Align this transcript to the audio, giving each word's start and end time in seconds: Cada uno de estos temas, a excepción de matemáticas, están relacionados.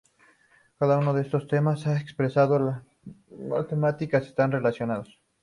Cada 0.79 0.97
uno 0.97 1.13
de 1.13 1.21
estos 1.21 1.47
temas, 1.47 1.85
a 1.85 1.95
excepción 1.95 2.81
de 3.27 3.45
matemáticas, 3.47 4.25
están 4.25 4.51
relacionados. 4.51 5.21